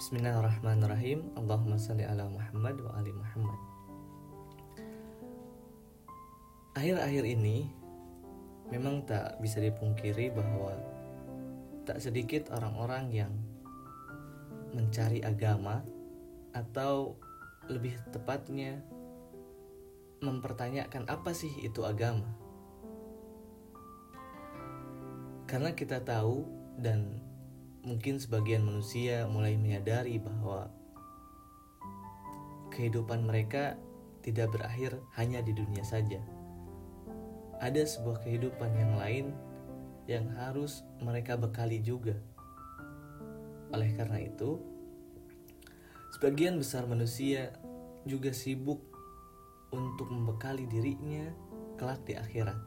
[0.00, 1.28] Bismillahirrahmanirrahim.
[1.36, 3.60] Allahumma salli ala Muhammad wa ali Muhammad.
[6.72, 7.68] Akhir-akhir ini
[8.72, 10.72] Memang tak bisa dipungkiri bahwa
[11.84, 13.32] Tak sedikit orang-orang yang
[14.72, 15.84] Mencari agama
[16.56, 17.20] Atau
[17.68, 18.80] lebih tepatnya
[20.24, 22.24] Mempertanyakan apa sih itu agama.
[25.44, 26.48] Karena kita tahu
[26.80, 27.20] dan
[27.80, 30.68] mungkin sebagian manusia mulai menyadari bahwa
[32.70, 33.76] kehidupan mereka
[34.20, 36.20] tidak berakhir hanya di dunia saja.
[37.60, 39.26] Ada sebuah kehidupan yang lain
[40.08, 42.16] yang harus mereka bekali juga.
[43.70, 44.60] Oleh karena itu,
[46.16, 47.52] sebagian besar manusia
[48.08, 48.80] juga sibuk
[49.70, 51.30] untuk membekali dirinya
[51.76, 52.58] kelak di akhirat.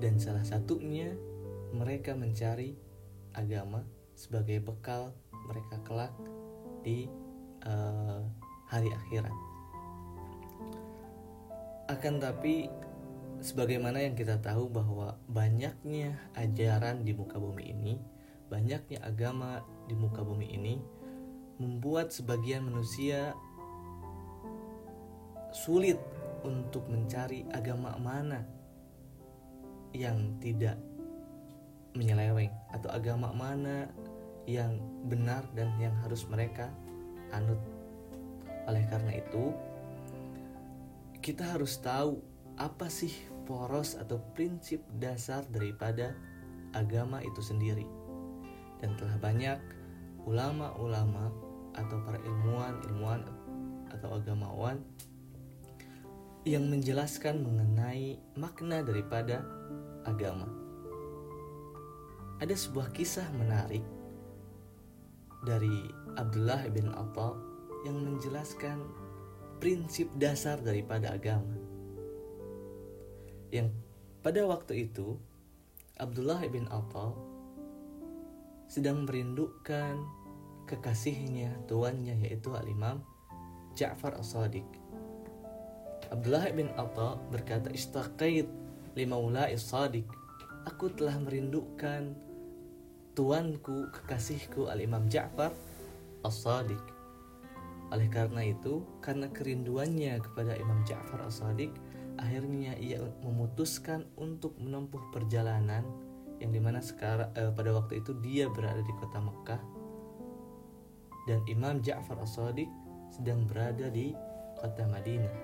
[0.00, 1.12] Dan salah satunya
[1.70, 2.74] mereka mencari
[3.34, 5.14] agama sebagai bekal
[5.48, 6.14] mereka kelak
[6.84, 7.06] di
[7.64, 8.22] uh,
[8.68, 9.34] hari akhirat.
[11.90, 12.70] Akan tapi
[13.42, 17.94] sebagaimana yang kita tahu bahwa banyaknya ajaran di muka bumi ini,
[18.46, 20.78] banyaknya agama di muka bumi ini
[21.60, 23.34] membuat sebagian manusia
[25.50, 25.98] sulit
[26.46, 28.46] untuk mencari agama mana
[29.90, 30.78] yang tidak
[31.94, 33.90] menyeleweng atau agama mana
[34.46, 36.70] yang benar dan yang harus mereka
[37.34, 37.58] anut.
[38.66, 39.54] Oleh karena itu,
[41.18, 42.22] kita harus tahu
[42.58, 43.12] apa sih
[43.46, 46.14] poros atau prinsip dasar daripada
[46.74, 47.86] agama itu sendiri.
[48.78, 49.58] Dan telah banyak
[50.24, 51.30] ulama-ulama
[51.76, 53.22] atau para ilmuwan-ilmuwan
[53.90, 54.78] atau agamawan
[56.48, 59.44] yang menjelaskan mengenai makna daripada
[60.08, 60.59] agama
[62.40, 63.84] ada sebuah kisah menarik
[65.44, 67.36] dari Abdullah bin Atta
[67.84, 68.80] yang menjelaskan
[69.60, 71.56] prinsip dasar daripada agama.
[73.52, 73.76] Yang
[74.24, 75.20] pada waktu itu
[76.00, 77.12] Abdullah bin Atta
[78.72, 80.00] sedang merindukan
[80.64, 83.04] kekasihnya tuannya yaitu Al-Imam
[83.76, 84.64] Ja'far As-Sadiq.
[86.08, 88.48] Abdullah bin Atta berkata istaqait
[88.96, 90.08] lima As-Sadiq.
[90.68, 92.29] Aku telah merindukan
[93.20, 95.52] tuanku, kekasihku Al-Imam Ja'far
[96.24, 96.80] As-Sadiq.
[97.92, 101.68] Oleh karena itu, karena kerinduannya kepada Imam Ja'far As-Sadiq,
[102.16, 105.84] akhirnya ia memutuskan untuk menempuh perjalanan
[106.40, 109.60] yang di mana sekarang eh, pada waktu itu dia berada di kota Mekah
[111.28, 112.72] dan Imam Ja'far As-Sadiq
[113.12, 114.16] sedang berada di
[114.56, 115.36] kota Madinah.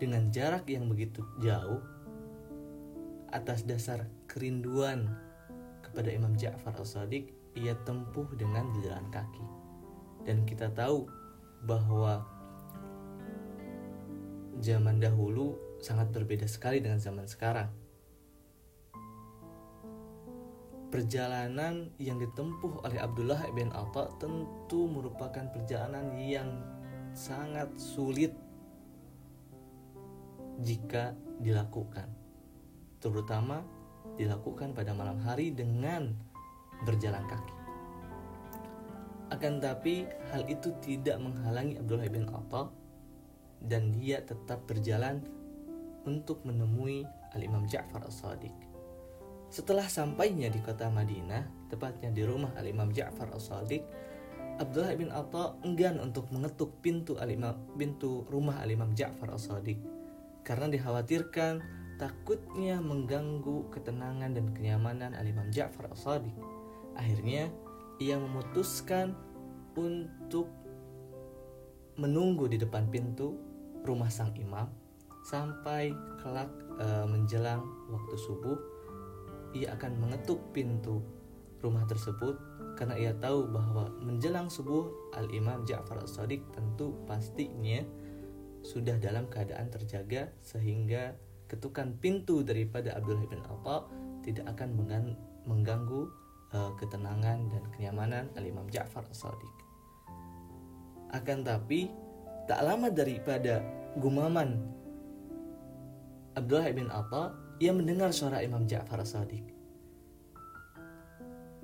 [0.00, 1.84] Dengan jarak yang begitu jauh,
[3.28, 5.25] atas dasar kerinduan
[5.96, 9.40] kepada Imam Ja'far al-Sadiq ia tempuh dengan berjalan kaki.
[10.28, 11.08] Dan kita tahu
[11.64, 12.20] bahwa
[14.60, 17.72] zaman dahulu sangat berbeda sekali dengan zaman sekarang.
[20.92, 26.60] Perjalanan yang ditempuh oleh Abdullah bin Atta tentu merupakan perjalanan yang
[27.16, 28.36] sangat sulit
[30.60, 32.12] jika dilakukan,
[33.00, 33.64] terutama
[34.14, 36.14] dilakukan pada malam hari dengan
[36.86, 37.54] berjalan kaki.
[39.34, 42.70] Akan tapi hal itu tidak menghalangi Abdullah bin Atta
[43.66, 45.18] dan dia tetap berjalan
[46.06, 47.02] untuk menemui
[47.34, 48.54] Al-Imam Ja'far As-Sadiq.
[49.50, 53.82] Setelah sampainya di kota Madinah, tepatnya di rumah Al-Imam Ja'far As-Sadiq,
[54.56, 59.76] Abdullah bin Atta enggan untuk mengetuk pintu Al-Imam pintu rumah Al-Imam Ja'far As-Sadiq
[60.46, 61.60] karena dikhawatirkan
[61.96, 66.36] takutnya mengganggu ketenangan dan kenyamanan Al-Imam Ja'far As-Sadiq.
[66.96, 67.48] Akhirnya,
[68.00, 69.16] ia memutuskan
[69.76, 70.48] untuk
[71.96, 73.36] menunggu di depan pintu
[73.84, 74.68] rumah sang imam
[75.24, 78.58] sampai kelak e, menjelang waktu subuh
[79.56, 81.00] ia akan mengetuk pintu
[81.64, 82.36] rumah tersebut
[82.76, 87.80] karena ia tahu bahwa menjelang subuh Al-Imam Ja'far As-Sadiq tentu pastinya
[88.60, 91.16] sudah dalam keadaan terjaga sehingga
[91.46, 93.86] ketukan pintu daripada Abdullah bin Atta
[94.26, 94.68] tidak akan
[95.46, 96.02] mengganggu
[96.50, 99.54] uh, ketenangan dan kenyamanan Al-Imam Ja'far As-Sadiq.
[101.14, 101.90] Akan tapi
[102.50, 103.62] tak lama daripada
[103.98, 104.58] gumaman
[106.34, 107.32] Abdullah bin Atta
[107.62, 109.46] ia mendengar suara Imam Ja'far As-Sadiq.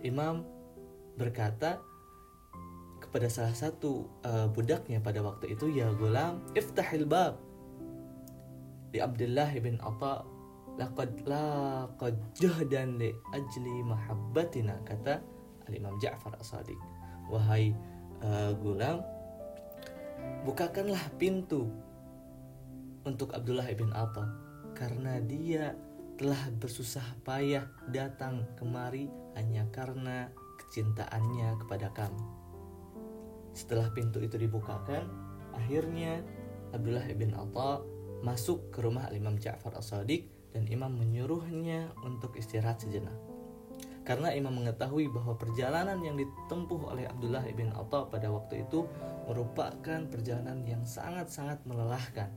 [0.00, 0.44] Imam
[1.16, 1.80] berkata
[3.00, 7.45] kepada salah satu uh, budaknya pada waktu itu ya gulam iftahil bab
[8.96, 10.24] di Abdullah bin Atta
[10.80, 15.20] laqad laqad jahdan li ajli mahabbatina kata
[15.68, 16.80] Al-Imam Ja'far As-Sadiq.
[17.28, 17.76] Wahai
[18.24, 19.04] uh, gulam,
[20.48, 21.68] bukakanlah pintu
[23.04, 24.24] untuk Abdullah ibn Atta
[24.72, 25.76] karena dia
[26.16, 30.32] telah bersusah payah datang kemari hanya karena
[30.64, 32.24] kecintaannya kepada kami.
[33.52, 35.04] Setelah pintu itu dibukakan,
[35.52, 36.24] akhirnya
[36.72, 43.12] Abdullah ibn Atta masuk ke rumah Imam Ja'far As-Sadiq dan imam menyuruhnya untuk istirahat sejenak.
[44.06, 48.86] Karena imam mengetahui bahwa perjalanan yang ditempuh oleh Abdullah ibn Atta pada waktu itu
[49.26, 52.30] merupakan perjalanan yang sangat-sangat melelahkan.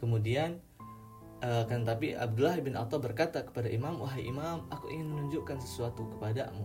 [0.00, 0.58] Kemudian
[1.44, 6.08] uh, kan tapi Abdullah bin Atta berkata kepada imam, "Wahai imam, aku ingin menunjukkan sesuatu
[6.16, 6.64] kepadamu."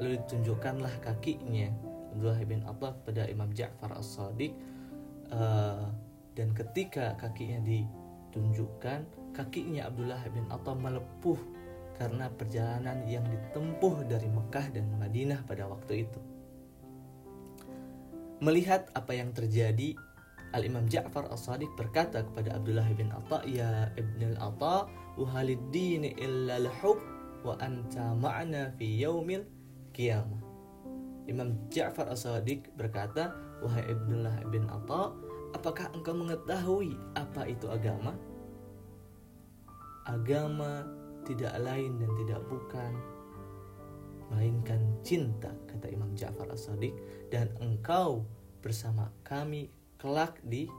[0.00, 1.72] Lalu ditunjukkanlah kakinya
[2.12, 4.52] Abdullah bin Atta kepada Imam Ja'far As-Sadiq
[5.34, 5.90] uh,
[6.34, 11.38] dan ketika kakinya ditunjukkan, kakinya Abdullah bin Atta melepuh
[12.00, 16.20] karena perjalanan yang ditempuh dari Mekah dan Madinah pada waktu itu.
[18.40, 19.92] Melihat apa yang terjadi,
[20.56, 24.88] Al-Imam Ja'far As-Sadiq berkata kepada Abdullah bin Atta, "Ya Ibn al-Atta,
[25.20, 26.96] uhaliddin illa al-hub
[27.44, 29.44] wa anta ma'na fi yaumil
[29.92, 30.40] qiyamah."
[31.28, 35.12] Imam Ja'far As-Sadiq berkata, "Wahai Ibnullah bin Atta,
[35.56, 38.16] apakah engkau mengetahui apa itu agama?"
[40.08, 40.88] Agama
[41.28, 42.92] tidak lain dan tidak bukan
[44.30, 46.94] melainkan cinta kata Imam Ja'far As-Sadiq
[47.28, 48.24] dan engkau
[48.62, 49.68] bersama kami
[49.98, 50.70] kelak di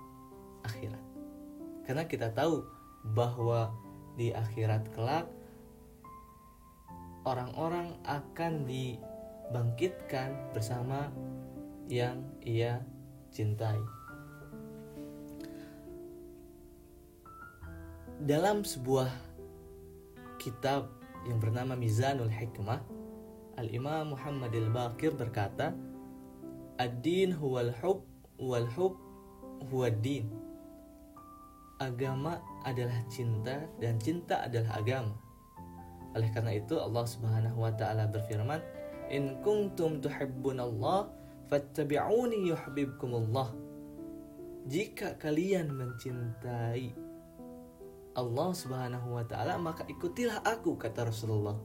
[0.66, 1.04] akhirat.
[1.86, 2.64] Karena kita tahu
[3.12, 3.74] bahwa
[4.16, 5.28] di akhirat kelak
[7.26, 11.10] orang-orang akan dibangkitkan bersama
[11.92, 12.80] yang ia
[13.36, 13.80] cintai.
[18.24, 19.12] Dalam sebuah
[20.40, 20.88] kitab
[21.28, 22.80] yang bernama Mizanul Hikmah,
[23.60, 25.76] Al-Imam Muhammad Al-Baqir berkata,
[26.80, 28.08] Ad-din huwal hub
[28.42, 28.98] wal hub
[29.70, 30.26] huwa din.
[31.78, 35.14] Agama adalah cinta dan cinta adalah agama.
[36.18, 38.62] Oleh karena itu Allah Subhanahu wa taala berfirman,
[39.14, 41.21] "In kuntum tuhibbunallah
[41.52, 43.52] fattabi'uni yuhibbukumullah."
[44.72, 46.96] Jika kalian mencintai
[48.16, 51.60] Allah Subhanahu wa taala, maka ikutilah aku kata Rasulullah.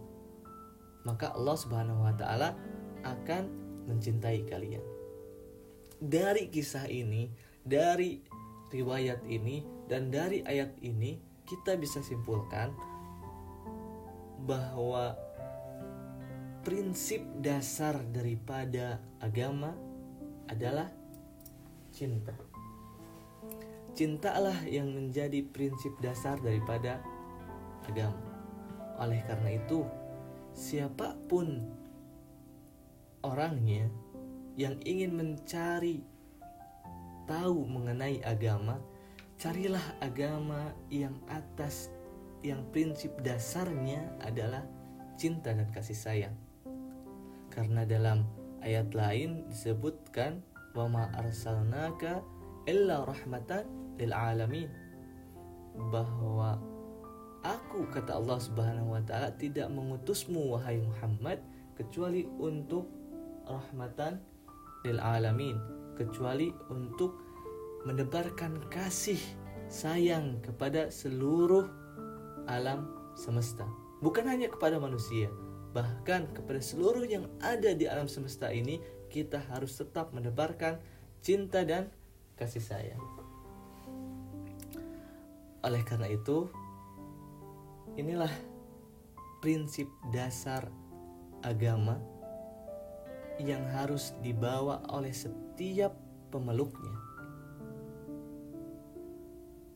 [1.07, 2.59] Maka Allah Subhanahu wa taala
[3.07, 3.45] akan
[3.87, 4.83] mencintai kalian.
[6.03, 7.31] Dari kisah ini,
[7.63, 8.23] dari
[8.71, 12.75] riwayat ini dan dari ayat ini kita bisa simpulkan
[14.47, 15.15] bahwa
[16.67, 19.71] prinsip dasar daripada agama
[20.51, 20.91] adalah
[21.95, 22.35] cinta.
[23.95, 26.99] Cintalah yang menjadi prinsip dasar daripada
[27.87, 28.19] agama.
[28.99, 29.87] Oleh karena itu,
[30.51, 31.71] siapa pun
[33.23, 33.87] orangnya
[34.59, 36.03] yang ingin mencari
[37.31, 38.83] tahu mengenai agama,
[39.39, 41.95] carilah agama yang atas
[42.43, 44.67] yang prinsip dasarnya adalah
[45.15, 46.46] cinta dan kasih sayang.
[47.57, 48.29] Karena dalam
[48.61, 50.45] ayat lain disebutkan
[50.77, 52.21] wa arsalnaka
[52.69, 53.65] illa rahmatan
[53.97, 54.69] lil alamin.
[55.89, 56.61] Bahwa
[57.41, 61.41] aku kata Allah Subhanahu wa taala tidak mengutusmu wahai Muhammad
[61.73, 62.93] kecuali untuk
[63.49, 64.21] rahmatan
[64.85, 65.57] lil alamin
[65.97, 67.17] kecuali untuk
[67.89, 69.19] menebarkan kasih
[69.73, 71.65] sayang kepada seluruh
[72.47, 72.87] alam
[73.17, 73.65] semesta.
[74.05, 75.33] Bukan hanya kepada manusia
[75.77, 78.81] bahkan kepada seluruh yang ada di alam semesta ini
[79.13, 80.81] kita harus tetap menebarkan
[81.21, 81.93] cinta dan
[82.41, 83.03] kasih sayang.
[85.61, 86.49] Oleh karena itu,
[88.01, 88.33] inilah
[89.45, 90.65] prinsip dasar
[91.45, 92.01] agama
[93.37, 95.93] yang harus dibawa oleh setiap
[96.33, 96.97] pemeluknya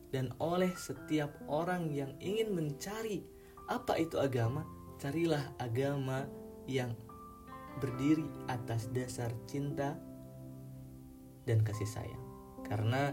[0.09, 3.23] dan oleh setiap orang yang ingin mencari
[3.71, 4.67] apa itu agama,
[5.01, 6.29] carilah agama
[6.69, 6.93] yang
[7.81, 9.97] berdiri atas dasar cinta
[11.49, 12.21] dan kasih sayang.
[12.61, 13.09] Karena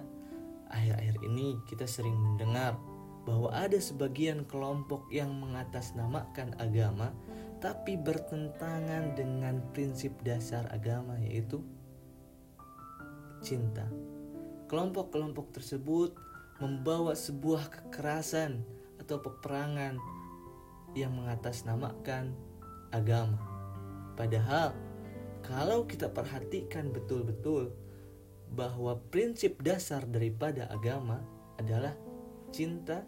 [0.69, 2.77] Akhir-akhir ini kita sering mendengar
[3.25, 7.13] bahwa ada sebagian kelompok yang mengatasnamakan agama
[7.61, 11.65] tapi bertentangan dengan prinsip dasar agama yaitu
[13.41, 13.89] cinta.
[14.69, 16.13] Kelompok-kelompok tersebut
[16.61, 18.61] membawa sebuah kekerasan
[19.01, 19.97] atau peperangan
[21.05, 22.35] yang mengatasnamakan
[22.91, 23.39] agama.
[24.19, 24.75] Padahal
[25.45, 27.71] kalau kita perhatikan betul-betul
[28.53, 31.21] bahwa prinsip dasar daripada agama
[31.61, 31.95] adalah
[32.51, 33.05] cinta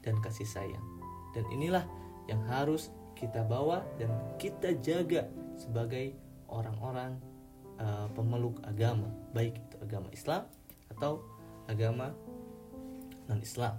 [0.00, 0.86] dan kasih sayang.
[1.34, 1.84] Dan inilah
[2.30, 4.08] yang harus kita bawa dan
[4.38, 5.26] kita jaga
[5.58, 6.14] sebagai
[6.46, 7.18] orang-orang
[7.82, 10.42] uh, pemeluk agama, baik itu agama Islam
[10.94, 11.26] atau
[11.66, 12.14] agama
[13.26, 13.76] non-Islam.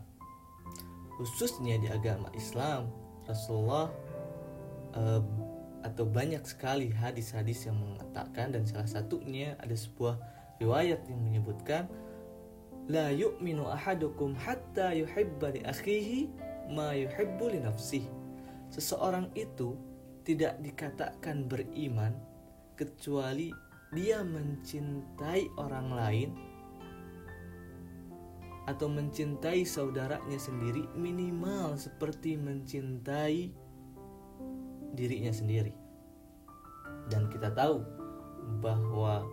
[1.18, 2.91] Khususnya di agama Islam,
[3.30, 3.94] Rasulullah
[4.98, 5.22] uh,
[5.86, 10.20] atau banyak sekali hadis-hadis yang mengatakan dan salah satunya ada sebuah
[10.60, 11.88] riwayat yang menyebutkan
[12.90, 16.28] la yu'minu ahadukum hatta yuhibba li akhihi
[16.74, 18.10] ma yuhibbu li nafsihi
[18.74, 19.78] seseorang itu
[20.28, 22.12] tidak dikatakan beriman
[22.76, 23.56] kecuali
[23.96, 26.30] dia mencintai orang lain
[28.70, 33.50] atau mencintai saudaranya sendiri minimal seperti mencintai
[34.94, 35.74] dirinya sendiri.
[37.10, 37.82] Dan kita tahu
[38.62, 39.26] bahwa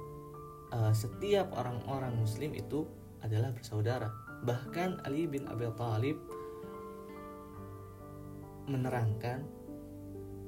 [0.73, 2.88] uh, setiap orang-orang muslim itu
[3.21, 4.09] adalah bersaudara.
[4.49, 6.16] Bahkan Ali bin Abi Thalib
[8.64, 9.45] menerangkan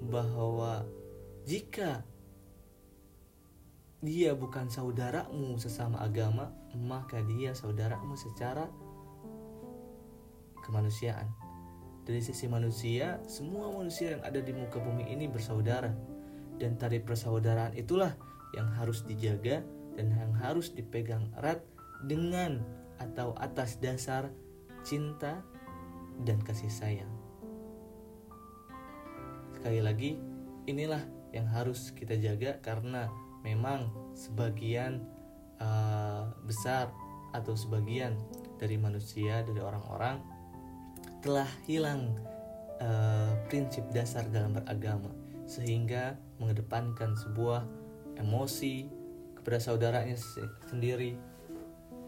[0.09, 0.89] bahwa
[1.45, 2.08] jika
[3.99, 8.71] dia bukan saudaramu sesama agama, maka dia saudaramu secara
[10.63, 11.27] kemanusiaan.
[12.07, 15.93] Dari sisi manusia, semua manusia yang ada di muka bumi ini bersaudara.
[16.59, 18.15] Dan tali persaudaraan itulah
[18.57, 19.63] yang harus dijaga
[19.95, 21.63] dan yang harus dipegang erat
[22.07, 22.63] dengan
[22.99, 24.31] atau atas dasar
[24.87, 25.43] cinta
[26.23, 27.11] dan kasih sayang.
[29.59, 30.19] Sekali lagi,
[30.71, 31.03] inilah
[31.35, 33.11] yang harus kita jaga karena
[33.43, 35.05] memang sebagian
[35.63, 36.91] uh, besar
[37.37, 38.17] atau sebagian
[38.57, 40.19] dari manusia dari orang-orang
[41.23, 42.15] telah hilang
[42.83, 45.11] uh, prinsip dasar dalam beragama
[45.49, 47.65] sehingga mengedepankan sebuah
[48.19, 48.87] emosi
[49.39, 50.19] kepada saudaranya
[50.69, 51.17] sendiri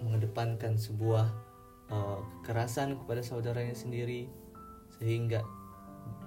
[0.01, 1.29] mengedepankan sebuah
[1.93, 4.29] uh, kekerasan kepada saudaranya sendiri
[4.97, 5.45] sehingga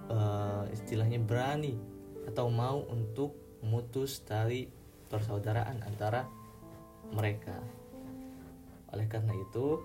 [0.10, 1.78] uh, istilahnya berani
[2.30, 4.83] atau mau untuk memutus tali
[5.14, 6.26] persaudaraan antara
[7.14, 7.54] mereka.
[8.90, 9.78] Oleh karena itu,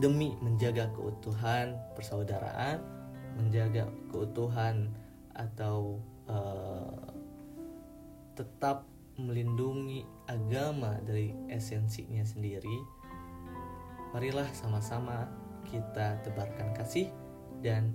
[0.00, 2.80] demi menjaga keutuhan persaudaraan,
[3.36, 4.88] menjaga keutuhan
[5.36, 7.12] atau uh,
[8.32, 8.88] tetap
[9.20, 12.80] melindungi agama dari esensinya sendiri,
[14.16, 15.28] marilah sama-sama
[15.68, 17.12] kita tebarkan kasih
[17.62, 17.94] dan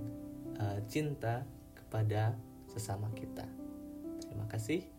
[0.61, 1.43] uh, cinta
[1.75, 2.37] kepada
[2.69, 3.43] sesama kita.
[4.23, 4.98] Terima kasih.